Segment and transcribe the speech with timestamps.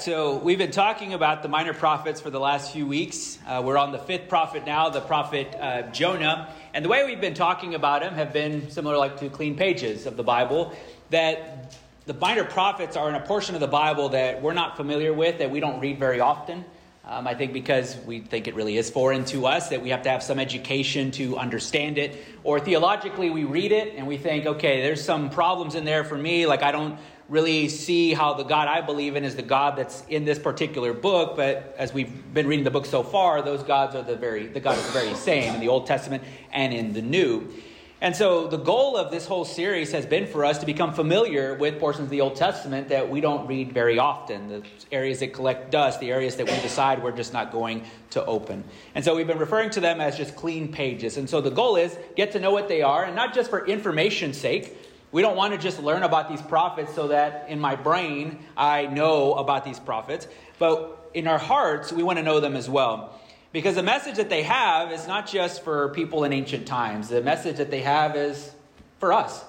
[0.00, 3.36] So, we've been talking about the minor prophets for the last few weeks.
[3.44, 6.54] Uh, we're on the fifth prophet now, the prophet uh, Jonah.
[6.72, 10.06] And the way we've been talking about him have been similar like to clean pages
[10.06, 10.72] of the Bible,
[11.10, 11.74] that
[12.06, 15.38] the minor prophets are in a portion of the Bible that we're not familiar with,
[15.38, 16.64] that we don't read very often.
[17.04, 20.02] Um, I think because we think it really is foreign to us, that we have
[20.02, 22.24] to have some education to understand it.
[22.44, 26.16] Or theologically, we read it and we think, okay, there's some problems in there for
[26.16, 26.46] me.
[26.46, 30.02] Like, I don't really see how the God I believe in is the God that's
[30.08, 31.36] in this particular book.
[31.36, 34.60] But as we've been reading the book so far, those gods are the very the
[34.60, 36.22] God is the very same in the Old Testament
[36.52, 37.52] and in the New.
[38.00, 41.54] And so the goal of this whole series has been for us to become familiar
[41.54, 45.32] with portions of the Old Testament that we don't read very often, the areas that
[45.32, 48.62] collect dust, the areas that we decide we're just not going to open.
[48.94, 51.16] And so we've been referring to them as just clean pages.
[51.16, 53.66] And so the goal is get to know what they are, and not just for
[53.66, 54.76] information's sake,
[55.10, 58.86] we don't want to just learn about these prophets so that in my brain I
[58.86, 63.18] know about these prophets, but in our hearts we want to know them as well.
[63.52, 67.22] Because the message that they have is not just for people in ancient times, the
[67.22, 68.52] message that they have is
[68.98, 69.42] for us.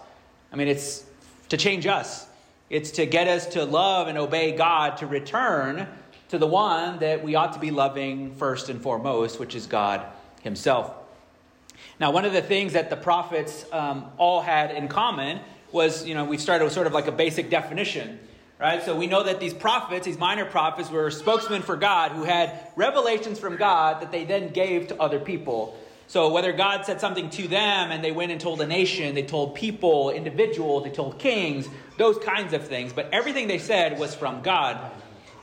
[0.54, 1.04] I mean, it's
[1.50, 2.26] to change us,
[2.70, 5.88] it's to get us to love and obey God, to return
[6.30, 10.06] to the one that we ought to be loving first and foremost, which is God
[10.42, 10.99] Himself.
[12.00, 16.14] Now, one of the things that the prophets um, all had in common was, you
[16.14, 18.20] know, we started with sort of like a basic definition,
[18.58, 18.82] right?
[18.84, 22.68] So we know that these prophets, these minor prophets, were spokesmen for God who had
[22.78, 25.78] revelations from God that they then gave to other people.
[26.08, 29.24] So whether God said something to them and they went and told a nation, they
[29.24, 32.94] told people, individuals, they told kings, those kinds of things.
[32.94, 34.80] But everything they said was from God.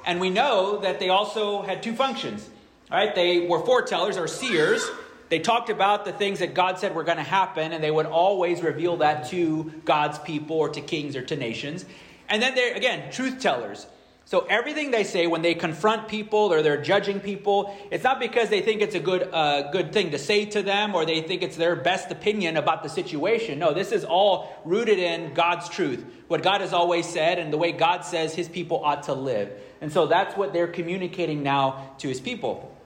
[0.06, 2.48] And we know that they also had two functions,
[2.90, 3.14] right?
[3.14, 4.88] They were foretellers or seers
[5.28, 8.06] they talked about the things that God said were going to happen, and they would
[8.06, 11.84] always reveal that to God's people or to kings or to nations.
[12.28, 13.86] And then they're, again, truth tellers.
[14.24, 18.48] So everything they say when they confront people or they're judging people, it's not because
[18.48, 21.42] they think it's a good, uh, good thing to say to them or they think
[21.42, 23.60] it's their best opinion about the situation.
[23.60, 27.56] No, this is all rooted in God's truth, what God has always said and the
[27.56, 29.52] way God says his people ought to live.
[29.80, 32.76] And so that's what they're communicating now to his people.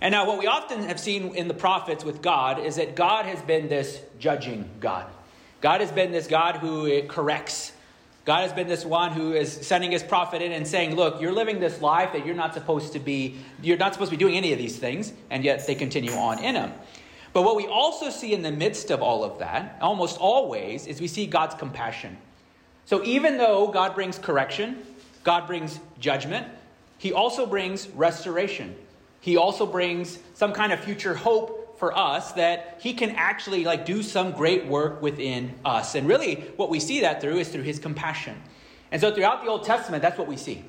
[0.00, 3.24] And now, what we often have seen in the prophets with God is that God
[3.24, 5.06] has been this judging God.
[5.62, 7.72] God has been this God who eh, corrects.
[8.26, 11.32] God has been this one who is sending his prophet in and saying, Look, you're
[11.32, 14.36] living this life that you're not supposed to be, you're not supposed to be doing
[14.36, 16.72] any of these things, and yet they continue on in them.
[17.32, 21.00] But what we also see in the midst of all of that, almost always, is
[21.00, 22.18] we see God's compassion.
[22.84, 24.82] So even though God brings correction,
[25.24, 26.46] God brings judgment,
[26.98, 28.74] he also brings restoration
[29.26, 33.84] he also brings some kind of future hope for us that he can actually like
[33.84, 35.96] do some great work within us.
[35.96, 38.40] And really what we see that through is through his compassion.
[38.92, 40.62] And so throughout the Old Testament that's what we see.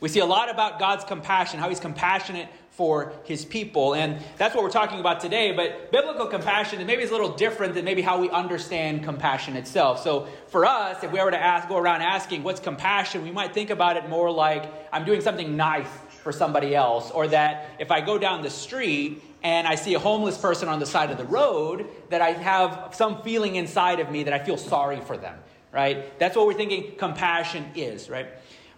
[0.00, 3.94] We see a lot about God's compassion, how he's compassionate for his people.
[3.94, 5.52] And that's what we're talking about today.
[5.52, 10.02] But biblical compassion maybe is a little different than maybe how we understand compassion itself.
[10.02, 13.54] So for us, if we were to ask, go around asking what's compassion, we might
[13.54, 15.86] think about it more like I'm doing something nice
[16.22, 19.98] for somebody else, or that if I go down the street and I see a
[19.98, 24.10] homeless person on the side of the road, that I have some feeling inside of
[24.10, 25.38] me that I feel sorry for them,
[25.72, 26.18] right?
[26.18, 28.28] That's what we're thinking compassion is, right?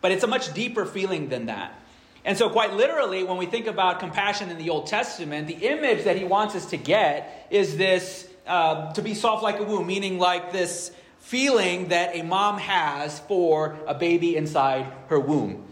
[0.01, 1.79] But it's a much deeper feeling than that.
[2.25, 6.05] And so, quite literally, when we think about compassion in the Old Testament, the image
[6.05, 9.87] that he wants us to get is this uh, to be soft like a womb,
[9.87, 15.65] meaning like this feeling that a mom has for a baby inside her womb.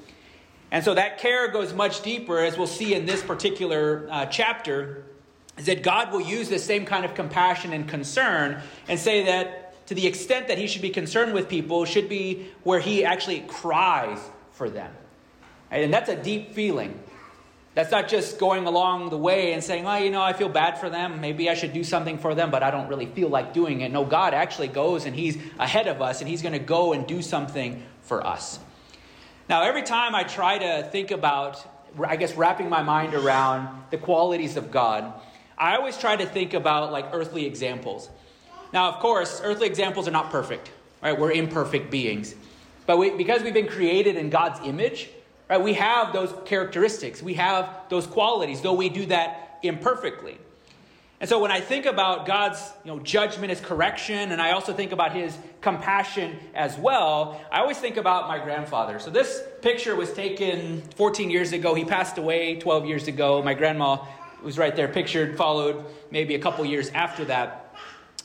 [0.71, 5.05] And so that care goes much deeper, as we'll see in this particular uh, chapter,
[5.59, 9.87] is that God will use this same kind of compassion and concern and say that
[9.89, 13.41] to the extent that he should be concerned with people should be where he actually
[13.41, 14.21] cries
[14.53, 14.93] for them.
[15.71, 16.99] And that's a deep feeling.
[17.75, 20.79] That's not just going along the way and saying, oh, you know, I feel bad
[20.79, 21.21] for them.
[21.21, 23.93] Maybe I should do something for them, but I don't really feel like doing it.
[23.93, 27.07] No, God actually goes and He's ahead of us and He's going to go and
[27.07, 28.59] do something for us.
[29.51, 31.67] Now, every time I try to think about,
[32.07, 35.13] I guess, wrapping my mind around the qualities of God,
[35.59, 38.09] I always try to think about like earthly examples.
[38.73, 40.71] Now, of course, earthly examples are not perfect,
[41.03, 41.19] right?
[41.19, 42.37] We're imperfect beings.
[42.87, 45.11] But we, because we've been created in God's image,
[45.49, 50.39] right, we have those characteristics, we have those qualities, though we do that imperfectly.
[51.21, 54.73] And so when I think about God's you know, judgment as correction, and I also
[54.73, 58.99] think about his compassion as well, I always think about my grandfather.
[58.99, 61.75] So this picture was taken 14 years ago.
[61.75, 63.43] He passed away 12 years ago.
[63.43, 63.99] My grandma
[64.43, 67.77] was right there pictured, followed maybe a couple years after that.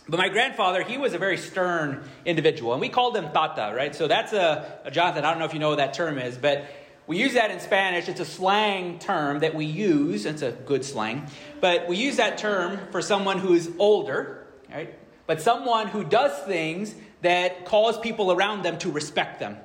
[0.07, 3.93] But my grandfather, he was a very stern individual, and we called him Tata, right?
[3.93, 6.37] So that's a, a Jonathan, I don't know if you know what that term is,
[6.37, 6.65] but
[7.07, 8.09] we use that in Spanish.
[8.09, 10.25] It's a slang term that we use.
[10.25, 11.27] It's a good slang.
[11.61, 14.97] But we use that term for someone who is older, right?
[15.27, 19.57] But someone who does things that cause people around them to respect them,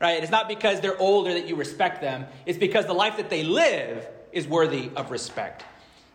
[0.00, 0.22] right?
[0.22, 3.44] It's not because they're older that you respect them, it's because the life that they
[3.44, 5.64] live is worthy of respect.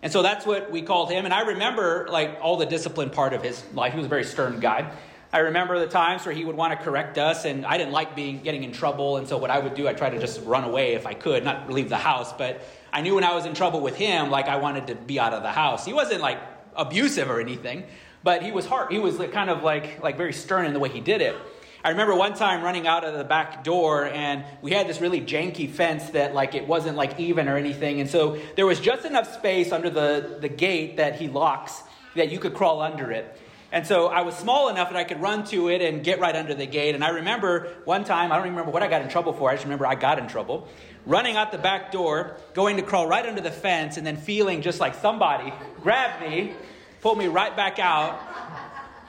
[0.01, 1.23] And so that's what we called him.
[1.23, 3.93] And I remember like all the discipline part of his life.
[3.93, 4.91] He was a very stern guy.
[5.33, 8.15] I remember the times where he would want to correct us, and I didn't like
[8.15, 9.17] being getting in trouble.
[9.17, 11.43] And so what I would do, I try to just run away if I could,
[11.43, 12.31] not leave the house.
[12.31, 12.61] But
[12.93, 15.33] I knew when I was in trouble with him, like I wanted to be out
[15.33, 15.85] of the house.
[15.85, 16.37] He wasn't like
[16.75, 17.83] abusive or anything,
[18.23, 18.91] but he was hard.
[18.91, 21.35] He was kind of like like very stern in the way he did it.
[21.83, 25.19] I remember one time running out of the back door, and we had this really
[25.19, 29.03] janky fence that like it wasn't like even or anything, and so there was just
[29.03, 31.81] enough space under the the gate that he locks
[32.15, 33.35] that you could crawl under it.
[33.73, 36.35] And so I was small enough that I could run to it and get right
[36.35, 36.93] under the gate.
[36.93, 39.55] And I remember one time, I don't remember what I got in trouble for, I
[39.55, 40.67] just remember I got in trouble.
[41.07, 44.61] Running out the back door, going to crawl right under the fence, and then feeling
[44.61, 46.53] just like somebody grabbed me,
[47.01, 48.19] pulled me right back out,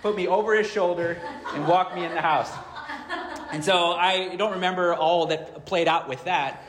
[0.00, 1.18] put me over his shoulder,
[1.52, 2.50] and walked me in the house.
[3.52, 6.64] And so I don't remember all that played out with that,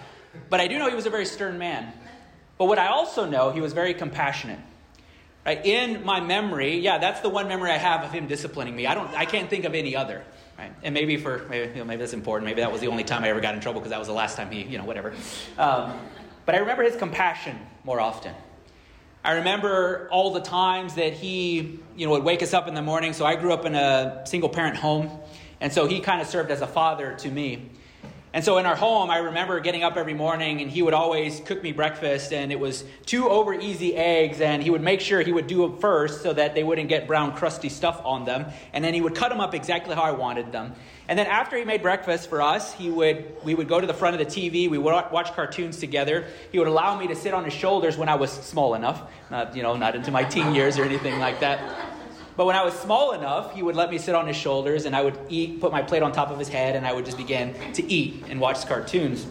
[0.50, 1.94] but I do know he was a very stern man.
[2.58, 4.60] But what I also know, he was very compassionate.
[5.46, 5.64] Right?
[5.64, 8.88] In my memory, yeah, that's the one memory I have of him disciplining me.
[8.88, 10.24] I don't, I can't think of any other.
[10.58, 10.72] Right?
[10.84, 12.46] And maybe for maybe, you know, maybe that's important.
[12.46, 14.14] Maybe that was the only time I ever got in trouble because that was the
[14.14, 15.14] last time he, you know, whatever.
[15.58, 16.00] Um,
[16.46, 18.34] but I remember his compassion more often.
[19.24, 22.82] I remember all the times that he, you know, would wake us up in the
[22.82, 23.14] morning.
[23.14, 25.10] So I grew up in a single parent home,
[25.60, 27.70] and so he kind of served as a father to me.
[28.36, 31.40] And so in our home, I remember getting up every morning and he would always
[31.40, 35.22] cook me breakfast and it was two over easy eggs and he would make sure
[35.22, 38.48] he would do them first so that they wouldn't get brown crusty stuff on them.
[38.74, 40.76] And then he would cut them up exactly how I wanted them.
[41.08, 43.94] And then after he made breakfast for us, he would, we would go to the
[43.94, 44.70] front of the TV.
[44.70, 46.28] We would watch cartoons together.
[46.52, 49.02] He would allow me to sit on his shoulders when I was small enough,
[49.32, 51.85] not, you know, not into my teen years or anything like that.
[52.38, 54.96] But when I was small enough, he would let me sit on his shoulders and
[54.96, 57.18] I would eat, put my plate on top of his head, and I would just
[57.18, 59.26] begin to eat and watch cartoons.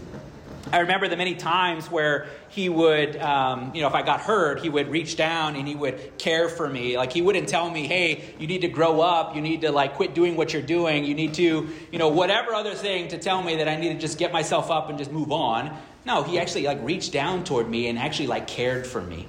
[0.73, 4.61] I remember the many times where he would, um, you know, if I got hurt,
[4.61, 6.97] he would reach down and he would care for me.
[6.97, 9.95] Like he wouldn't tell me, hey, you need to grow up, you need to like
[9.95, 13.43] quit doing what you're doing, you need to, you know, whatever other thing to tell
[13.43, 15.77] me that I need to just get myself up and just move on.
[16.07, 19.29] No, he actually like reached down toward me and actually like cared for me.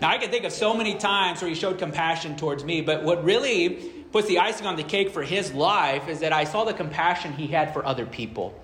[0.00, 3.02] Now, I can think of so many times where he showed compassion towards me, but
[3.02, 3.70] what really
[4.12, 7.32] puts the icing on the cake for his life is that I saw the compassion
[7.32, 8.58] he had for other people.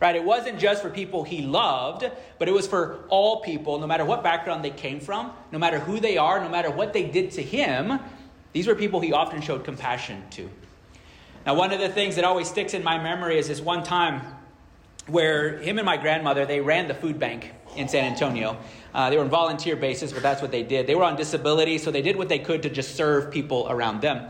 [0.00, 0.16] Right?
[0.16, 4.04] It wasn't just for people he loved, but it was for all people, no matter
[4.04, 7.30] what background they came from, no matter who they are, no matter what they did
[7.32, 8.00] to him.
[8.52, 10.50] These were people he often showed compassion to.
[11.46, 14.22] Now, one of the things that always sticks in my memory is this one time
[15.10, 18.56] where him and my grandmother they ran the food bank in San Antonio.
[18.92, 20.86] Uh, they were on volunteer basis, but that's what they did.
[20.86, 24.00] They were on disability, so they did what they could to just serve people around
[24.00, 24.28] them.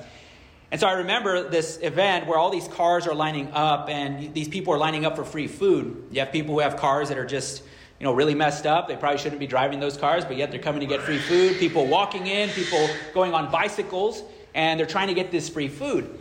[0.71, 4.49] And so I remember this event where all these cars are lining up, and these
[4.49, 6.07] people are lining up for free food.
[6.11, 7.63] You have people who have cars that are just
[7.99, 8.89] you know, really messed up.
[8.89, 11.59] They probably shouldn't be driving those cars, but yet they're coming to get free food.
[11.59, 14.23] People walking in, people going on bicycles,
[14.55, 16.19] and they're trying to get this free food.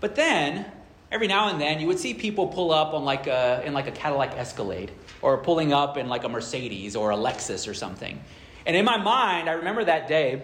[0.00, 0.64] But then
[1.10, 3.86] every now and then you would see people pull up on like a, in like
[3.86, 4.90] a Cadillac Escalade
[5.22, 8.20] or pulling up in like a Mercedes or a Lexus or something.
[8.66, 10.42] And in my mind, I remember that day,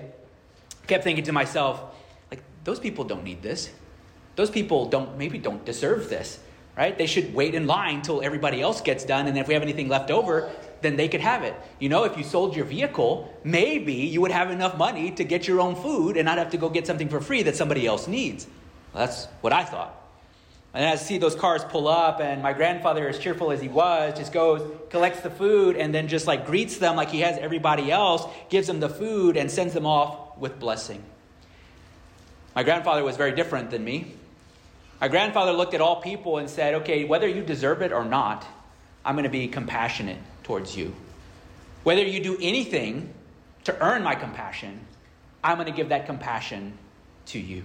[0.82, 1.82] I kept thinking to myself,
[2.30, 3.70] like, those people don't need this.
[4.36, 6.40] Those people don't maybe don't deserve this,
[6.76, 6.96] right?
[6.96, 9.88] They should wait in line till everybody else gets done, and if we have anything
[9.88, 11.54] left over, then they could have it.
[11.78, 15.46] You know, if you sold your vehicle, maybe you would have enough money to get
[15.46, 18.08] your own food and not have to go get something for free that somebody else
[18.08, 18.46] needs.
[18.92, 20.03] Well, that's what I thought.
[20.74, 24.18] And I see those cars pull up, and my grandfather, as cheerful as he was,
[24.18, 27.92] just goes, collects the food, and then just like greets them like he has everybody
[27.92, 31.02] else, gives them the food, and sends them off with blessing.
[32.56, 34.14] My grandfather was very different than me.
[35.00, 38.44] My grandfather looked at all people and said, Okay, whether you deserve it or not,
[39.04, 40.94] I'm going to be compassionate towards you.
[41.84, 43.12] Whether you do anything
[43.64, 44.80] to earn my compassion,
[45.42, 46.78] I'm going to give that compassion
[47.26, 47.64] to you.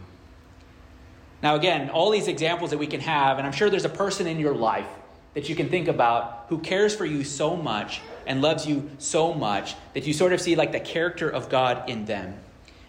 [1.42, 4.28] Now, again, all these examples that we can have, and I'm sure there's a person
[4.28, 4.88] in your life
[5.34, 9.34] that you can think about who cares for you so much and loves you so
[9.34, 12.36] much that you sort of see like the character of God in them.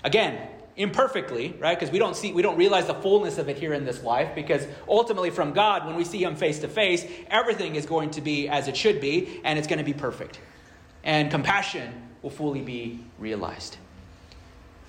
[0.03, 1.79] Again, imperfectly, right?
[1.79, 4.35] Because we don't see we don't realize the fullness of it here in this life
[4.35, 8.21] because ultimately from God when we see him face to face, everything is going to
[8.21, 10.41] be as it should be and it's going to be perfect.
[11.05, 11.93] And compassion
[12.23, 13.77] will fully be realized.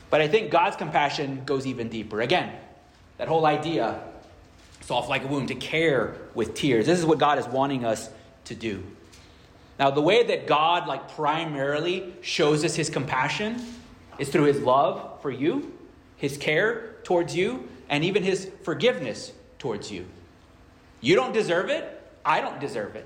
[0.09, 2.21] But I think God's compassion goes even deeper.
[2.21, 2.53] Again,
[3.21, 4.01] that whole idea,
[4.79, 6.87] soft like a wound, to care with tears.
[6.87, 8.09] This is what God is wanting us
[8.45, 8.83] to do.
[9.77, 13.63] Now, the way that God, like, primarily shows us his compassion
[14.17, 15.71] is through his love for you,
[16.17, 20.07] his care towards you, and even his forgiveness towards you.
[20.99, 22.01] You don't deserve it.
[22.25, 23.05] I don't deserve it.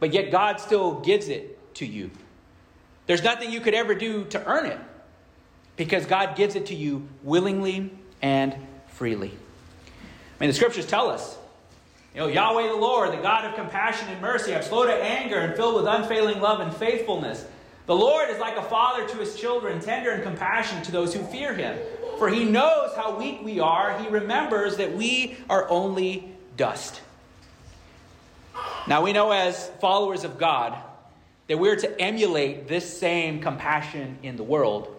[0.00, 2.10] But yet, God still gives it to you.
[3.06, 4.78] There's nothing you could ever do to earn it
[5.76, 8.54] because God gives it to you willingly and
[9.00, 9.30] freely.
[9.30, 11.38] I mean, the scriptures tell us
[12.14, 15.38] you know, Yahweh the Lord, the God of compassion and mercy, I'm slow to anger
[15.38, 17.46] and filled with unfailing love and faithfulness.
[17.86, 21.24] The Lord is like a father to his children, tender and compassionate to those who
[21.24, 21.78] fear him.
[22.18, 23.98] For he knows how weak we are.
[23.98, 27.00] He remembers that we are only dust.
[28.86, 30.76] Now, we know as followers of God
[31.46, 34.94] that we're to emulate this same compassion in the world.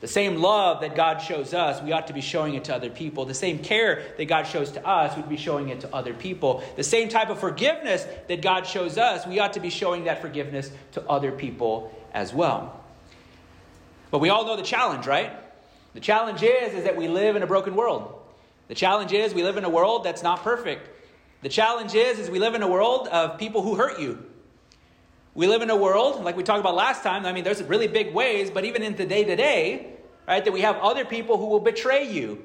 [0.00, 2.90] The same love that God shows us, we ought to be showing it to other
[2.90, 3.24] people.
[3.24, 6.62] The same care that God shows to us, we'd be showing it to other people.
[6.76, 10.20] The same type of forgiveness that God shows us, we ought to be showing that
[10.20, 12.78] forgiveness to other people as well.
[14.10, 15.32] But we all know the challenge, right?
[15.94, 18.20] The challenge is, is that we live in a broken world.
[18.68, 20.90] The challenge is we live in a world that's not perfect.
[21.40, 24.24] The challenge is, is we live in a world of people who hurt you.
[25.36, 27.88] We live in a world, like we talked about last time, I mean, there's really
[27.88, 29.92] big ways, but even in the day to day,
[30.26, 30.42] right?
[30.42, 32.42] That we have other people who will betray you,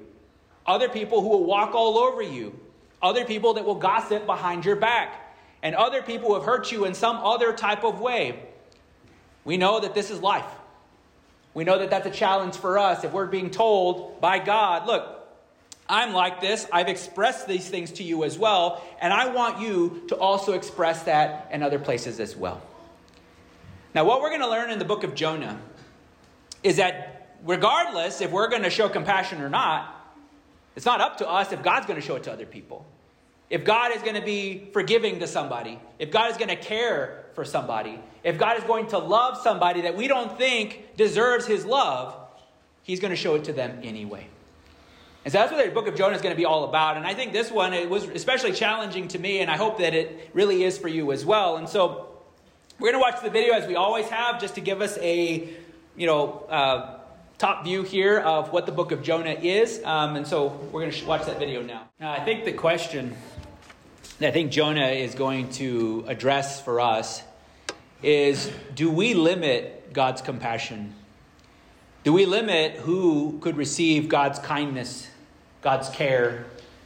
[0.67, 2.59] other people who will walk all over you,
[3.01, 5.33] other people that will gossip behind your back,
[5.63, 8.43] and other people who have hurt you in some other type of way.
[9.45, 10.51] We know that this is life.
[11.53, 15.17] We know that that's a challenge for us if we're being told by God, look,
[15.87, 16.67] I'm like this.
[16.73, 21.03] I've expressed these things to you as well, and I want you to also express
[21.03, 22.61] that in other places as well.
[23.93, 25.59] Now, what we're going to learn in the book of Jonah
[26.63, 29.97] is that regardless if we're going to show compassion or not,
[30.75, 32.85] it's not up to us if God's going to show it to other people.
[33.49, 37.25] If God is going to be forgiving to somebody, if God is going to care
[37.33, 41.65] for somebody, if God is going to love somebody that we don't think deserves his
[41.65, 42.15] love,
[42.83, 44.27] he's going to show it to them anyway.
[45.25, 46.95] And so that's what the book of Jonah is going to be all about.
[46.97, 49.93] And I think this one it was especially challenging to me, and I hope that
[49.93, 51.57] it really is for you as well.
[51.57, 52.10] And so
[52.81, 55.47] we're going to watch the video as we always have, just to give us a,
[55.95, 56.97] you know, uh,
[57.37, 59.83] top view here of what the book of Jonah is.
[59.83, 61.83] Um, and so we're going to watch that video now.
[61.99, 63.15] I think the question
[64.17, 67.21] that I think Jonah is going to address for us
[68.01, 70.95] is do we limit God's compassion?
[72.03, 75.07] Do we limit who could receive God's kindness,
[75.61, 76.45] God's care,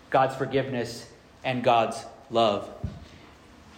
[0.10, 1.08] God's forgiveness,
[1.46, 2.70] and God's love?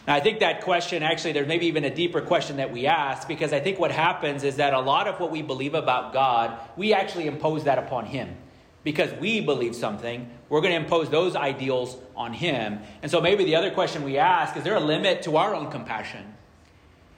[0.07, 3.27] Now, I think that question, actually, there's maybe even a deeper question that we ask
[3.27, 6.57] because I think what happens is that a lot of what we believe about God,
[6.77, 8.37] we actually impose that upon Him.
[8.85, 12.79] Because we believe something, we're going to impose those ideals on Him.
[13.01, 15.69] And so maybe the other question we ask is there a limit to our own
[15.69, 16.35] compassion?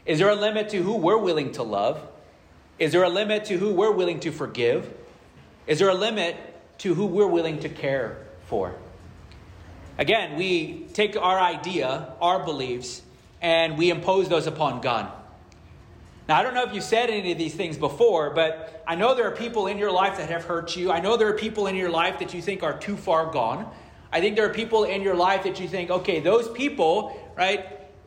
[0.08, 2.02] Is there a limit to who we're willing to love?
[2.80, 4.92] Is there a limit to who we're willing to forgive?
[5.68, 6.36] Is there a limit
[6.80, 8.74] to who we're willing to care for?
[10.00, 13.02] Again, we take our idea, our beliefs,
[13.42, 15.12] and we impose those upon God.
[16.30, 19.14] Now, I don't know if you've said any of these things before, but I know
[19.14, 20.90] there are people in your life that have hurt you.
[20.90, 23.70] I know there are people in your life that you think are too far gone.
[24.10, 27.66] I think there are people in your life that you think, okay, those people, right,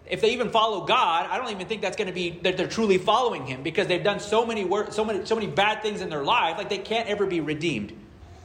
[0.09, 2.69] if they even follow God, I don't even think that's going to be that they're
[2.69, 6.01] truly following Him because they've done so many work, so many, so many bad things
[6.01, 7.93] in their life, like they can't ever be redeemed.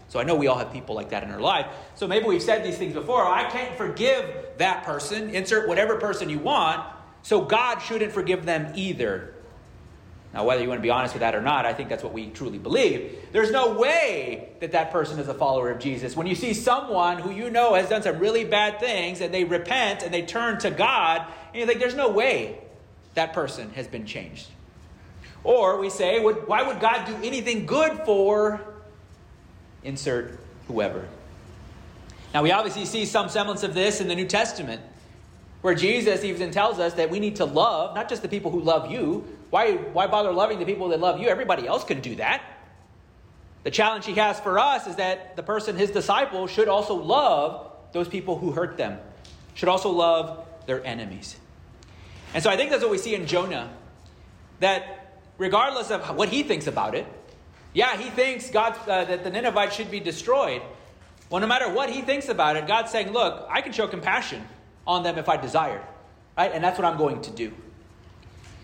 [0.09, 1.67] So I know we all have people like that in our life.
[1.95, 3.25] So maybe we've said these things before.
[3.25, 4.25] I can't forgive
[4.57, 5.29] that person.
[5.31, 6.85] Insert whatever person you want.
[7.23, 9.33] So God shouldn't forgive them either.
[10.33, 12.13] Now, whether you want to be honest with that or not, I think that's what
[12.13, 13.27] we truly believe.
[13.31, 16.15] There's no way that that person is a follower of Jesus.
[16.15, 19.45] When you see someone who you know has done some really bad things and they
[19.45, 22.59] repent and they turn to God, and you think, there's no way
[23.15, 24.47] that person has been changed.
[25.43, 28.61] Or we say, why would God do anything good for
[29.83, 31.07] insert whoever.
[32.33, 34.81] Now, we obviously see some semblance of this in the New Testament,
[35.61, 38.59] where Jesus even tells us that we need to love not just the people who
[38.61, 39.25] love you.
[39.49, 41.27] Why, why bother loving the people that love you?
[41.27, 42.43] Everybody else can do that.
[43.63, 47.71] The challenge he has for us is that the person, his disciple, should also love
[47.91, 48.99] those people who hurt them,
[49.55, 51.37] should also love their enemies.
[52.33, 53.69] And so I think that's what we see in Jonah
[54.59, 57.05] that regardless of what he thinks about it,
[57.73, 60.61] yeah, he thinks God, uh, that the Ninevites should be destroyed.
[61.29, 64.45] Well, no matter what he thinks about it, God's saying, look, I can show compassion
[64.85, 65.81] on them if I desired.
[66.37, 66.51] Right?
[66.53, 67.53] And that's what I'm going to do.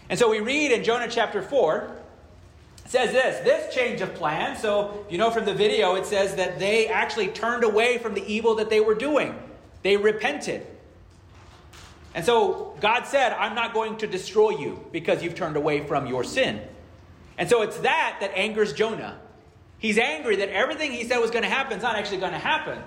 [0.10, 1.98] And so we read in Jonah chapter 4,
[2.86, 4.58] it says this this change of plan.
[4.58, 8.26] So, you know from the video, it says that they actually turned away from the
[8.32, 9.38] evil that they were doing,
[9.82, 10.68] they repented.
[12.16, 16.06] And so God said, I'm not going to destroy you because you've turned away from
[16.06, 16.62] your sin.
[17.38, 19.20] And so it's that that angers Jonah.
[19.80, 22.40] He's angry that everything he said was going to happen is not actually going to
[22.40, 22.80] happen.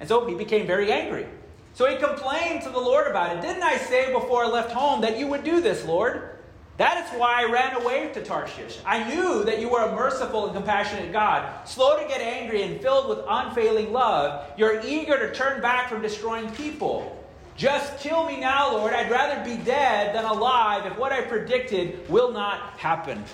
[0.00, 1.26] And so he became very angry.
[1.74, 3.42] So he complained to the Lord about it.
[3.42, 6.38] Didn't I say before I left home that you would do this, Lord?
[6.78, 8.78] That is why I ran away to Tarshish.
[8.86, 12.80] I knew that you were a merciful and compassionate God, slow to get angry and
[12.80, 14.48] filled with unfailing love.
[14.56, 17.16] You're eager to turn back from destroying people.
[17.56, 18.92] Just kill me now, Lord.
[18.92, 23.24] I'd rather be dead than alive if what I predicted will not happen.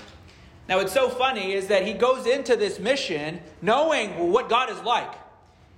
[0.68, 4.80] Now, what's so funny is that he goes into this mission knowing what God is
[4.82, 5.12] like.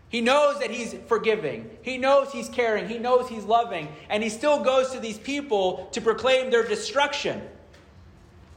[0.08, 1.68] He knows that he's forgiving.
[1.82, 2.88] He knows he's caring.
[2.88, 3.88] He knows he's loving.
[4.08, 7.42] And he still goes to these people to proclaim their destruction.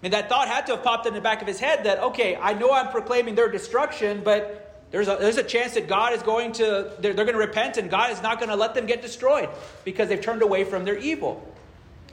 [0.04, 2.36] And that thought had to have popped in the back of his head that, okay,
[2.36, 6.22] I know I'm proclaiming their destruction, but there's a, there's a chance that God is
[6.22, 8.86] going to, they're, they're going to repent and God is not going to let them
[8.86, 9.50] get destroyed
[9.84, 11.46] because they've turned away from their evil.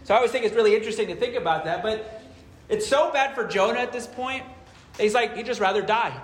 [0.04, 1.82] So I always think it's really interesting to think about that.
[1.82, 2.22] But
[2.68, 4.44] it's so bad for Jonah at this point.
[4.98, 6.18] He's like, he'd just rather die.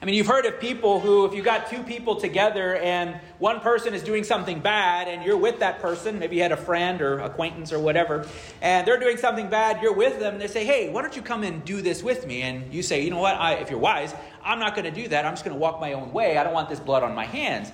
[0.00, 3.58] I mean, you've heard of people who, if you got two people together and one
[3.58, 7.02] person is doing something bad and you're with that person, maybe you had a friend
[7.02, 8.24] or acquaintance or whatever,
[8.62, 11.22] and they're doing something bad, you're with them, and they say, hey, why don't you
[11.22, 12.42] come and do this with me?
[12.42, 15.08] And you say, you know what, I, if you're wise, I'm not going to do
[15.08, 15.26] that.
[15.26, 16.38] I'm just going to walk my own way.
[16.38, 17.72] I don't want this blood on my hands.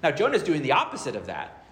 [0.00, 1.63] Now, Jonah's doing the opposite of that.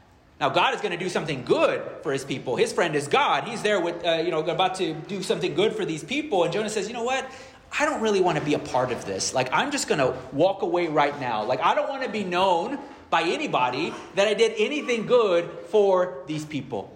[0.42, 2.56] Now, God is going to do something good for his people.
[2.56, 3.44] His friend is God.
[3.44, 6.42] He's there with, uh, you know, about to do something good for these people.
[6.42, 7.30] And Jonah says, you know what?
[7.78, 9.34] I don't really want to be a part of this.
[9.34, 11.44] Like, I'm just going to walk away right now.
[11.44, 16.24] Like, I don't want to be known by anybody that I did anything good for
[16.26, 16.90] these people.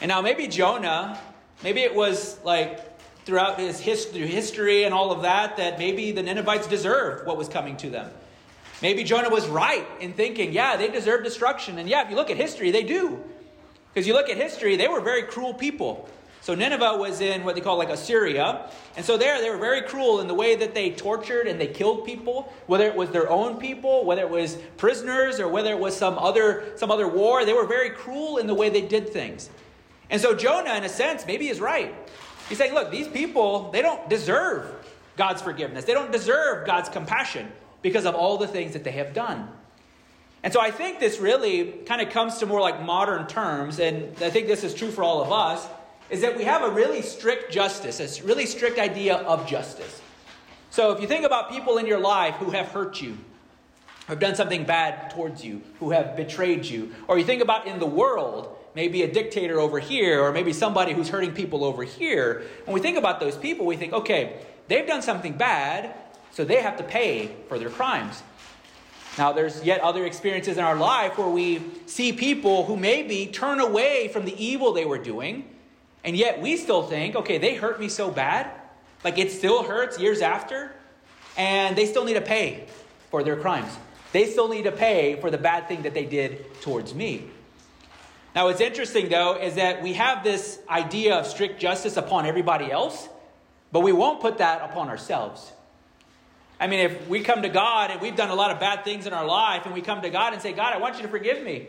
[0.00, 1.20] And now, maybe Jonah,
[1.62, 6.24] maybe it was like throughout his history, history and all of that, that maybe the
[6.24, 8.10] Ninevites deserved what was coming to them.
[8.82, 11.78] Maybe Jonah was right in thinking, yeah, they deserve destruction.
[11.78, 13.22] And yeah, if you look at history, they do.
[13.92, 16.08] Because you look at history, they were very cruel people.
[16.42, 18.70] So Nineveh was in what they call like Assyria.
[18.96, 21.66] And so there, they were very cruel in the way that they tortured and they
[21.66, 25.78] killed people, whether it was their own people, whether it was prisoners, or whether it
[25.78, 27.44] was some other, some other war.
[27.44, 29.50] They were very cruel in the way they did things.
[30.10, 31.92] And so Jonah, in a sense, maybe is right.
[32.48, 34.72] He's saying, look, these people, they don't deserve
[35.16, 35.84] God's forgiveness.
[35.84, 37.50] They don't deserve God's compassion
[37.86, 39.48] because of all the things that they have done.
[40.42, 44.12] And so I think this really kind of comes to more like modern terms, and
[44.20, 45.64] I think this is true for all of us
[46.10, 50.02] is that we have a really strict justice, a really strict idea of justice.
[50.70, 54.18] So if you think about people in your life who have hurt you, who have
[54.18, 57.86] done something bad towards you, who have betrayed you, or you think about in the
[57.86, 62.74] world, maybe a dictator over here, or maybe somebody who's hurting people over here, when
[62.74, 65.94] we think about those people, we think, okay, they've done something bad,
[66.36, 68.22] so they have to pay for their crimes.
[69.16, 73.58] Now, there's yet other experiences in our life where we see people who maybe turn
[73.58, 75.48] away from the evil they were doing
[76.04, 78.50] and yet we still think, okay, they hurt me so bad,
[79.02, 80.72] like it still hurts years after,
[81.38, 82.66] and they still need to pay
[83.10, 83.72] for their crimes.
[84.12, 87.24] They still need to pay for the bad thing that they did towards me.
[88.34, 92.70] Now, what's interesting though is that we have this idea of strict justice upon everybody
[92.70, 93.08] else,
[93.72, 95.50] but we won't put that upon ourselves.
[96.58, 99.06] I mean, if we come to God and we've done a lot of bad things
[99.06, 101.08] in our life, and we come to God and say, God, I want you to
[101.08, 101.66] forgive me.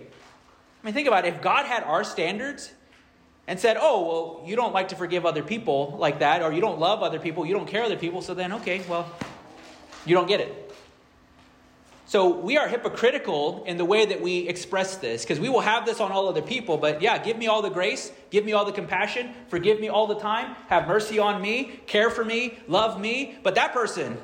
[0.82, 1.34] I mean, think about it.
[1.34, 2.72] If God had our standards,
[3.48, 6.62] and said, Oh, well, you don't like to forgive other people like that, or you
[6.62, 9.10] don't love other people, you don't care other people, so then, okay, well,
[10.06, 10.64] you don't get it.
[12.06, 15.86] So we are hypocritical in the way that we express this, because we will have
[15.86, 18.66] this on all other people, but yeah, give me all the grace, give me all
[18.66, 23.00] the compassion, forgive me all the time, have mercy on me, care for me, love
[23.00, 24.18] me, but that person,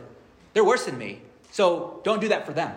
[0.54, 1.22] they're worse than me.
[1.52, 2.74] So don't do that for them.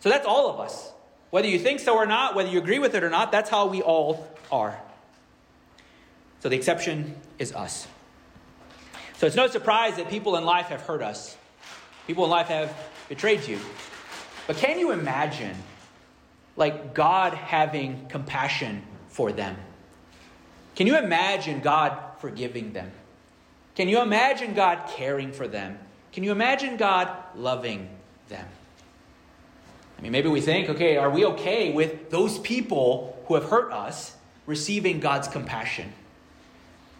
[0.00, 0.92] So that's all of us.
[1.30, 3.66] Whether you think so or not, whether you agree with it or not, that's how
[3.66, 4.78] we all are.
[6.40, 7.86] So the exception is us.
[9.16, 11.36] So it's no surprise that people in life have hurt us.
[12.06, 12.76] People in life have
[13.08, 13.58] betrayed you.
[14.46, 15.54] But can you imagine,
[16.56, 19.56] like, God having compassion for them?
[20.74, 22.90] Can you imagine God forgiving them?
[23.76, 25.78] Can you imagine God caring for them?
[26.12, 27.88] Can you imagine God loving
[28.28, 28.46] them?
[29.98, 33.72] I mean, maybe we think, okay, are we okay with those people who have hurt
[33.72, 35.92] us receiving God's compassion?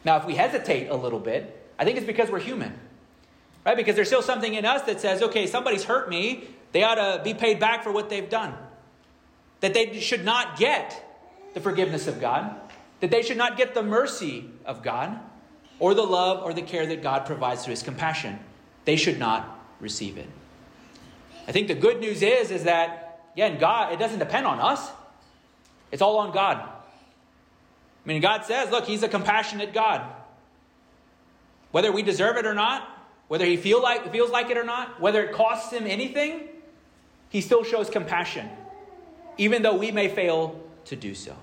[0.05, 2.73] Now, if we hesitate a little bit, I think it's because we're human,
[3.67, 3.77] right?
[3.77, 6.45] Because there's still something in us that says, okay, somebody's hurt me.
[6.73, 8.55] They ought to be paid back for what they've done.
[9.61, 11.05] That they should not get
[11.55, 12.55] the forgiveness of God,
[13.01, 15.19] that they should not get the mercy of God,
[15.79, 18.39] or the love or the care that God provides through his compassion.
[18.85, 20.29] They should not receive it.
[21.47, 24.91] I think the good news is, is that, again, God, it doesn't depend on us.
[25.91, 26.57] It's all on God.
[26.59, 30.03] I mean, God says, look, He's a compassionate God.
[31.71, 32.89] Whether we deserve it or not,
[33.29, 36.49] whether He feel like, feels like it or not, whether it costs Him anything,
[37.29, 38.49] He still shows compassion,
[39.39, 41.37] even though we may fail to do so.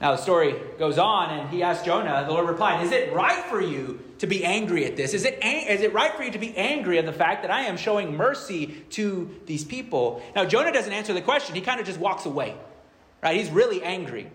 [0.00, 3.44] Now the story goes on, and he asked Jonah, the Lord replied, Is it right
[3.44, 5.14] for you to be angry at this?
[5.14, 7.62] Is it, is it right for you to be angry at the fact that I
[7.62, 10.22] am showing mercy to these people?
[10.34, 12.54] Now Jonah doesn't answer the question, he kind of just walks away.
[13.22, 13.38] Right?
[13.38, 14.30] He's really angry.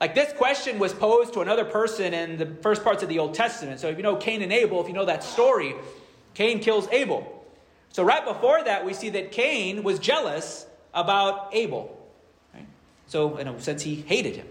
[0.00, 3.34] Like this question was posed to another person in the first parts of the Old
[3.34, 3.80] Testament.
[3.80, 5.74] So if you know Cain and Abel, if you know that story,
[6.32, 7.44] Cain kills Abel.
[7.90, 11.96] So right before that, we see that Cain was jealous about Abel.
[12.52, 12.66] Right?
[13.06, 14.46] So in a sense, he hated him.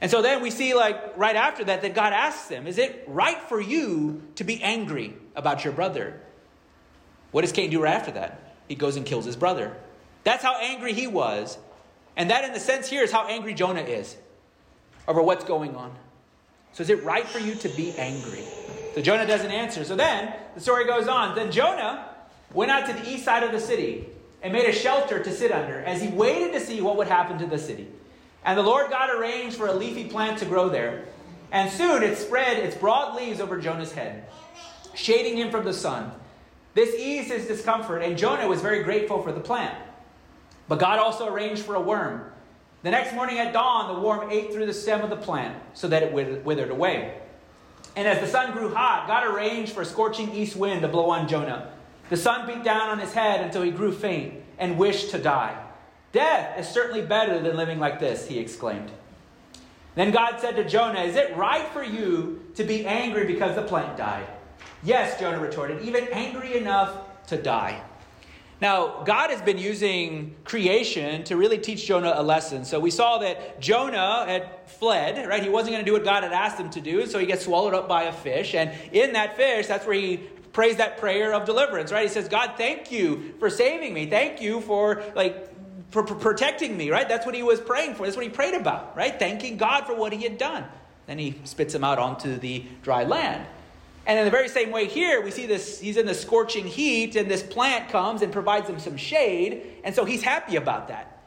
[0.00, 3.04] And so then we see, like, right after that, that God asks them, Is it
[3.06, 6.20] right for you to be angry about your brother?
[7.32, 8.54] What does Cain do right after that?
[8.66, 9.76] He goes and kills his brother.
[10.24, 11.58] That's how angry he was.
[12.16, 14.16] And that, in the sense here, is how angry Jonah is
[15.06, 15.94] over what's going on.
[16.72, 18.44] So, is it right for you to be angry?
[18.94, 19.84] So, Jonah doesn't answer.
[19.84, 21.34] So then the story goes on.
[21.34, 22.06] Then Jonah
[22.52, 24.06] went out to the east side of the city
[24.42, 27.38] and made a shelter to sit under as he waited to see what would happen
[27.38, 27.88] to the city.
[28.44, 31.04] And the Lord God arranged for a leafy plant to grow there.
[31.52, 34.26] And soon it spread its broad leaves over Jonah's head,
[34.94, 36.12] shading him from the sun.
[36.74, 39.76] This eased his discomfort, and Jonah was very grateful for the plant.
[40.68, 42.30] But God also arranged for a worm.
[42.82, 45.88] The next morning at dawn, the worm ate through the stem of the plant so
[45.88, 47.18] that it withered away.
[47.96, 51.10] And as the sun grew hot, God arranged for a scorching east wind to blow
[51.10, 51.72] on Jonah.
[52.08, 55.60] The sun beat down on his head until he grew faint and wished to die.
[56.12, 58.90] Death is certainly better than living like this, he exclaimed.
[59.94, 63.62] Then God said to Jonah, Is it right for you to be angry because the
[63.62, 64.26] plant died?
[64.82, 67.82] Yes, Jonah retorted, even angry enough to die.
[68.60, 72.64] Now, God has been using creation to really teach Jonah a lesson.
[72.66, 75.42] So we saw that Jonah had fled, right?
[75.42, 77.44] He wasn't going to do what God had asked him to do, so he gets
[77.44, 78.54] swallowed up by a fish.
[78.54, 80.18] And in that fish, that's where he
[80.52, 82.02] prays that prayer of deliverance, right?
[82.02, 84.06] He says, God, thank you for saving me.
[84.06, 85.49] Thank you for, like,
[85.90, 87.08] for, protecting me, right?
[87.08, 88.04] That's what he was praying for.
[88.04, 89.18] That's what he prayed about, right?
[89.18, 90.64] Thanking God for what he had done.
[91.06, 93.46] Then he spits him out onto the dry land.
[94.06, 97.16] And in the very same way here, we see this, he's in the scorching heat,
[97.16, 101.20] and this plant comes and provides him some shade, and so he's happy about that.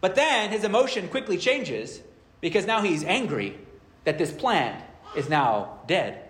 [0.00, 2.00] But then his emotion quickly changes
[2.40, 3.58] because now he's angry
[4.04, 4.82] that this plant
[5.16, 6.22] is now dead.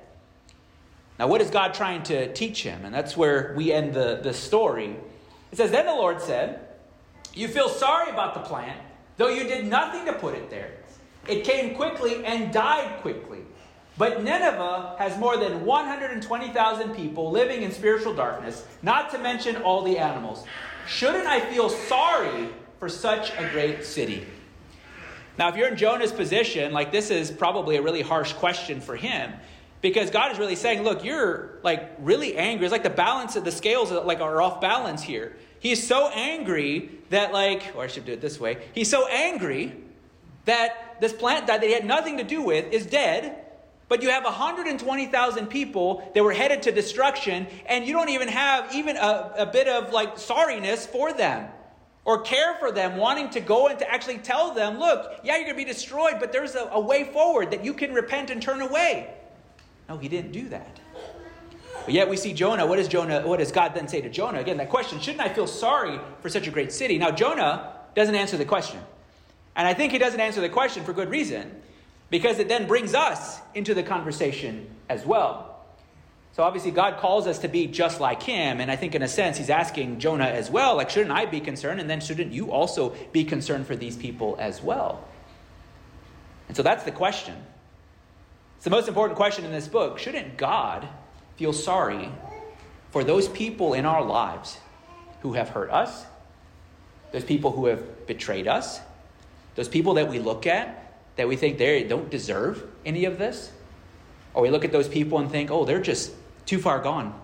[1.19, 2.85] Now, what is God trying to teach him?
[2.85, 4.97] And that's where we end the, the story.
[5.53, 6.67] It says, Then the Lord said,
[7.35, 8.81] you feel sorry about the plant,
[9.17, 10.73] though you did nothing to put it there.
[11.29, 13.41] It came quickly and died quickly.
[13.99, 19.83] But Nineveh has more than 120,000 people living in spiritual darkness, not to mention all
[19.83, 20.47] the animals.
[20.87, 24.27] Shouldn't I feel sorry for such a great city?
[25.39, 28.97] Now, if you're in Jonah's position, like this is probably a really harsh question for
[28.97, 29.33] him
[29.81, 32.67] because God is really saying, look, you're like really angry.
[32.67, 35.37] It's like the balance of the scales like are off balance here.
[35.61, 38.63] He's so angry that, like, or I should do it this way.
[38.75, 39.77] He's so angry
[40.47, 43.37] that this plant that he had nothing to do with is dead,
[43.89, 48.75] but you have 120,000 people that were headed to destruction, and you don't even have
[48.75, 51.51] even a, a bit of like sorriness for them
[52.05, 55.45] or care for them, wanting to go and to actually tell them, look, yeah, you're
[55.45, 58.41] going to be destroyed, but there's a, a way forward that you can repent and
[58.41, 59.13] turn away.
[59.89, 60.81] No, he didn't do that.
[61.85, 62.67] But yet we see Jonah.
[62.67, 63.27] What does Jonah?
[63.27, 64.41] What does God then say to Jonah?
[64.41, 66.99] Again, that question: Shouldn't I feel sorry for such a great city?
[66.99, 68.81] Now Jonah doesn't answer the question,
[69.57, 71.61] and I think he doesn't answer the question for good reason,
[72.11, 75.47] because it then brings us into the conversation as well.
[76.33, 79.09] So obviously God calls us to be just like him, and I think in a
[79.09, 82.53] sense he's asking Jonah as well, like, shouldn't I be concerned, and then shouldn't you
[82.53, 85.05] also be concerned for these people as well?
[86.47, 87.35] And so that's the question.
[88.57, 89.99] It's the most important question in this book.
[89.99, 90.87] Shouldn't God
[91.41, 92.13] feel sorry
[92.91, 94.59] for those people in our lives
[95.23, 96.05] who have hurt us,
[97.13, 98.79] those people who have betrayed us,
[99.55, 103.51] those people that we look at that we think they don't deserve any of this.
[104.35, 106.13] Or we look at those people and think, oh, they're just
[106.45, 107.19] too far gone,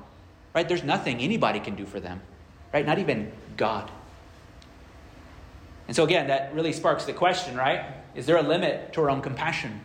[0.55, 0.66] right?
[0.66, 2.22] There's nothing anybody can do for them,
[2.72, 2.87] right?
[2.87, 3.90] Not even God.
[5.88, 7.85] And so, again, that really sparks the question, right?
[8.14, 9.83] Is there a limit to our own compassion?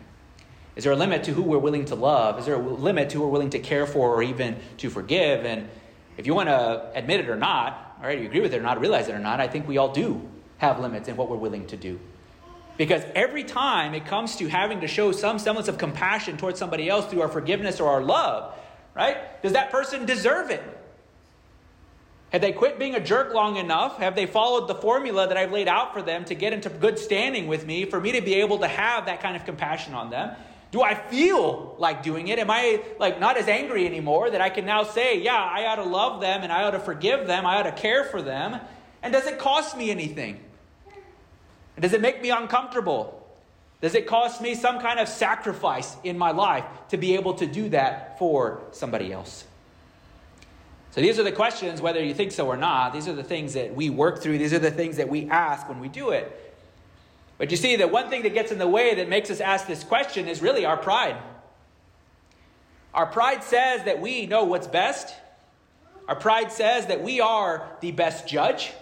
[0.74, 2.38] Is there a limit to who we're willing to love?
[2.38, 5.44] Is there a limit to who we're willing to care for or even to forgive?
[5.44, 5.68] And
[6.16, 8.62] if you want to admit it or not, all right, you agree with it or
[8.62, 11.36] not, realize it or not, I think we all do have limits in what we're
[11.36, 12.00] willing to do.
[12.78, 16.88] Because every time it comes to having to show some semblance of compassion towards somebody
[16.88, 18.54] else through our forgiveness or our love,
[18.94, 19.42] right?
[19.42, 20.62] Does that person deserve it?
[22.30, 23.98] Have they quit being a jerk long enough?
[23.98, 26.98] Have they followed the formula that I've laid out for them to get into good
[26.98, 30.08] standing with me, for me to be able to have that kind of compassion on
[30.08, 30.34] them?
[30.72, 32.38] Do I feel like doing it?
[32.38, 35.76] Am I like not as angry anymore that I can now say, yeah, I ought
[35.76, 38.58] to love them and I ought to forgive them, I ought to care for them?
[39.02, 40.40] And does it cost me anything?
[41.78, 43.18] Does it make me uncomfortable?
[43.82, 47.46] Does it cost me some kind of sacrifice in my life to be able to
[47.46, 49.44] do that for somebody else?
[50.92, 52.94] So these are the questions, whether you think so or not.
[52.94, 54.38] These are the things that we work through.
[54.38, 56.51] These are the things that we ask when we do it.
[57.42, 59.66] But you see, the one thing that gets in the way that makes us ask
[59.66, 61.16] this question is really our pride.
[62.94, 65.12] Our pride says that we know what's best.
[66.06, 68.72] Our pride says that we are the best judge,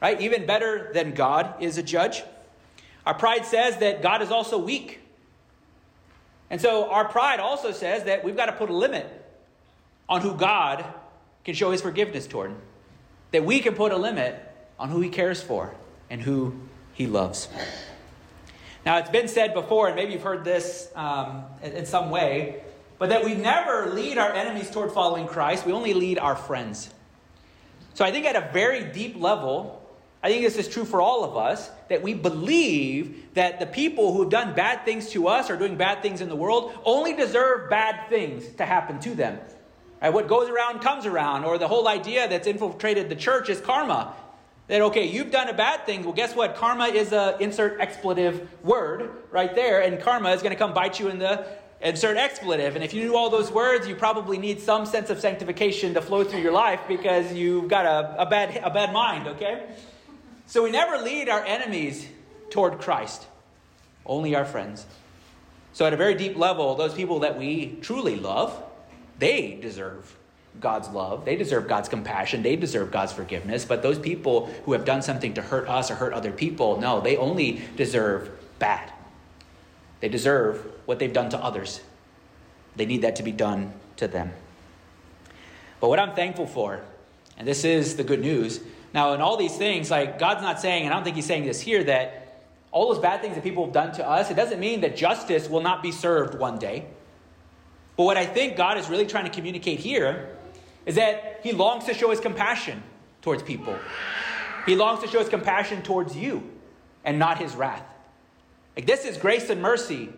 [0.00, 0.20] right?
[0.20, 2.22] Even better than God is a judge.
[3.04, 5.00] Our pride says that God is also weak.
[6.50, 9.04] And so our pride also says that we've got to put a limit
[10.08, 10.84] on who God
[11.44, 12.54] can show his forgiveness toward.
[13.32, 14.40] That we can put a limit
[14.78, 15.74] on who he cares for
[16.08, 16.54] and who
[16.94, 17.48] he loves.
[18.86, 22.62] Now, it's been said before, and maybe you've heard this um, in some way,
[22.98, 26.92] but that we never lead our enemies toward following Christ, we only lead our friends.
[27.94, 29.82] So I think at a very deep level,
[30.22, 34.12] I think this is true for all of us, that we believe that the people
[34.12, 37.14] who have done bad things to us or doing bad things in the world only
[37.14, 39.38] deserve bad things to happen to them.
[40.00, 40.12] Right?
[40.12, 44.14] What goes around comes around, or the whole idea that's infiltrated the church is karma.
[44.74, 46.02] That, okay, you've done a bad thing.
[46.02, 46.56] Well, guess what?
[46.56, 50.98] Karma is a insert expletive word right there, and karma is going to come bite
[50.98, 51.46] you in the
[51.80, 52.74] insert expletive.
[52.74, 56.02] And if you knew all those words, you probably need some sense of sanctification to
[56.02, 59.64] flow through your life because you've got a, a, bad, a bad mind, okay?
[60.46, 62.08] So we never lead our enemies
[62.50, 63.28] toward Christ,
[64.04, 64.86] only our friends.
[65.72, 68.60] So, at a very deep level, those people that we truly love,
[69.20, 70.16] they deserve
[70.60, 71.24] God's love.
[71.24, 72.42] They deserve God's compassion.
[72.42, 73.64] They deserve God's forgiveness.
[73.64, 77.00] But those people who have done something to hurt us or hurt other people, no,
[77.00, 78.92] they only deserve bad.
[80.00, 81.80] They deserve what they've done to others.
[82.76, 84.32] They need that to be done to them.
[85.80, 86.80] But what I'm thankful for,
[87.36, 88.60] and this is the good news,
[88.92, 91.44] now in all these things, like God's not saying, and I don't think He's saying
[91.44, 94.60] this here, that all those bad things that people have done to us, it doesn't
[94.60, 96.86] mean that justice will not be served one day.
[97.96, 100.36] But what I think God is really trying to communicate here
[100.86, 102.82] is that He longs to show His compassion
[103.22, 103.78] towards people.
[104.66, 106.50] He longs to show His compassion towards you
[107.04, 107.84] and not His wrath.
[108.76, 110.10] Like this is grace and mercy.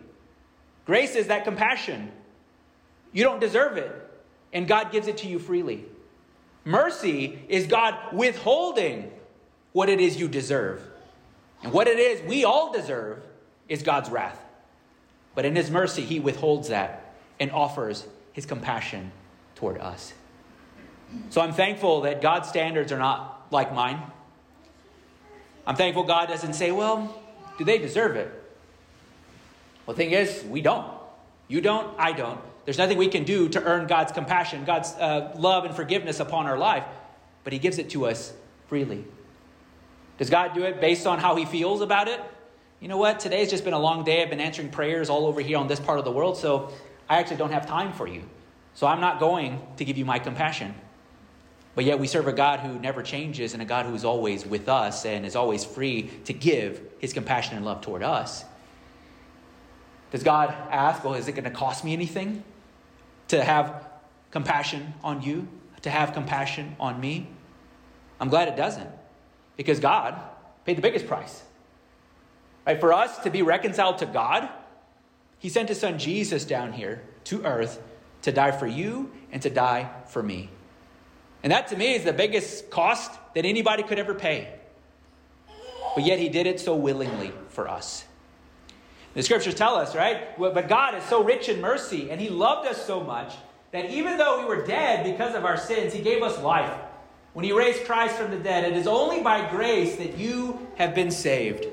[0.85, 2.11] Grace is that compassion.
[3.11, 3.91] You don't deserve it,
[4.53, 5.85] and God gives it to you freely.
[6.65, 9.11] Mercy is God withholding
[9.73, 10.81] what it is you deserve.
[11.63, 13.23] And what it is we all deserve
[13.67, 14.43] is God's wrath.
[15.35, 17.07] But in His mercy, He withholds that
[17.39, 19.11] and offers his compassion
[19.55, 20.13] toward us.
[21.29, 24.01] So I'm thankful that God's standards are not like mine.
[25.65, 27.21] I'm thankful God doesn't say, well,
[27.57, 28.31] do they deserve it?
[29.85, 30.91] Well, the thing is, we don't.
[31.47, 32.39] You don't, I don't.
[32.65, 36.45] There's nothing we can do to earn God's compassion, God's uh, love and forgiveness upon
[36.45, 36.83] our life,
[37.43, 38.33] but He gives it to us
[38.67, 39.05] freely.
[40.17, 42.19] Does God do it based on how He feels about it?
[42.81, 43.19] You know what?
[43.19, 44.21] Today's just been a long day.
[44.21, 46.71] I've been answering prayers all over here on this part of the world, so
[47.09, 48.23] I actually don't have time for you.
[48.73, 50.75] So I'm not going to give you my compassion.
[51.77, 54.43] But yet we serve a God who never changes and a God who is always
[54.47, 58.43] with us and is always free to give his compassion and love toward us.
[60.09, 62.43] Does God ask, well, is it going to cost me anything
[63.27, 63.91] to have
[64.31, 65.47] compassion on you,
[65.83, 67.27] to have compassion on me?
[68.19, 68.89] I'm glad it doesn't,
[69.55, 70.19] because God
[70.65, 71.43] paid the biggest price.
[72.65, 72.79] Right?
[72.79, 74.49] For us to be reconciled to God,
[75.37, 77.79] he sent his son Jesus down here to earth
[78.23, 80.49] to die for you and to die for me.
[81.47, 84.53] And that to me is the biggest cost that anybody could ever pay.
[85.95, 88.03] But yet he did it so willingly for us.
[89.13, 90.37] The scriptures tell us, right?
[90.37, 93.33] But God is so rich in mercy and he loved us so much
[93.71, 96.77] that even though we were dead because of our sins, he gave us life.
[97.31, 100.93] When he raised Christ from the dead, it is only by grace that you have
[100.93, 101.65] been saved.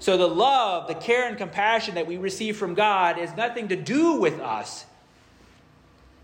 [0.00, 3.76] So the love, the care, and compassion that we receive from God has nothing to
[3.76, 4.86] do with us.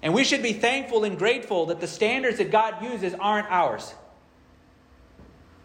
[0.03, 3.95] And we should be thankful and grateful that the standards that God uses aren't ours,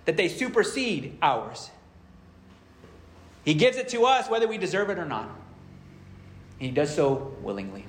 [0.06, 1.71] that they supersede ours.
[3.43, 5.30] He gives it to us whether we deserve it or not.
[6.60, 7.86] And He does so willingly.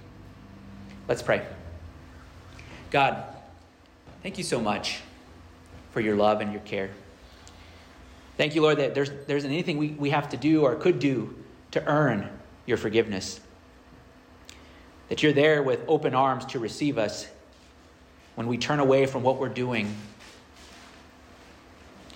[1.07, 1.45] Let's pray.
[2.91, 3.25] God,
[4.23, 5.01] thank you so much
[5.93, 6.91] for your love and your care.
[8.39, 11.01] Thank you, Lord, that there's, there isn't anything we, we have to do or could
[11.01, 11.35] do
[11.73, 12.31] to earn
[12.67, 13.41] your forgiveness.
[15.09, 17.29] That you're there with open arms to receive us.
[18.39, 19.93] when we turn away from what we're doing.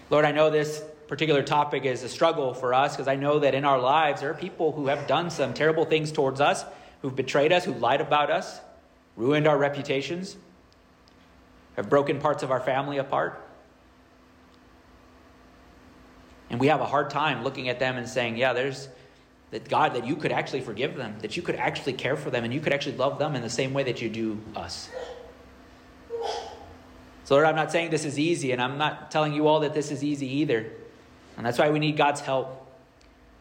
[0.08, 3.56] Lord, I know this particular topic is a struggle for us because I know that
[3.56, 6.64] in our lives there are people who have done some terrible things towards us,
[7.00, 8.60] who've betrayed us, who lied about us,
[9.16, 10.36] ruined our reputations,
[11.74, 13.44] have broken parts of our family apart.
[16.50, 18.86] And we have a hard time looking at them and saying, yeah, there's
[19.52, 22.42] that God, that you could actually forgive them, that you could actually care for them,
[22.42, 24.88] and you could actually love them in the same way that you do us.
[27.24, 29.74] So, Lord, I'm not saying this is easy, and I'm not telling you all that
[29.74, 30.72] this is easy either.
[31.36, 32.66] And that's why we need God's help.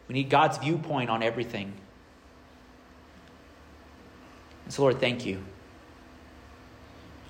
[0.06, 1.72] We need God's viewpoint on everything.
[4.64, 5.42] And so, Lord, thank you.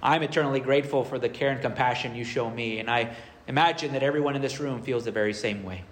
[0.03, 3.14] I'm eternally grateful for the care and compassion you show me, and I
[3.47, 5.85] imagine that everyone in this room feels the very same way.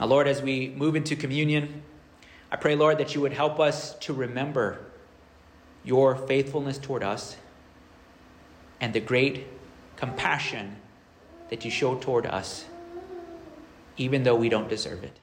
[0.00, 1.82] Now, Lord, as we move into communion,
[2.50, 4.78] I pray, Lord, that you would help us to remember
[5.84, 7.36] your faithfulness toward us
[8.80, 9.46] and the great
[9.96, 10.76] compassion
[11.50, 12.64] that you show toward us,
[13.98, 15.18] even though we don't deserve it.